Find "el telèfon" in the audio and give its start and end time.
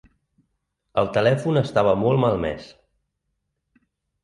1.01-1.61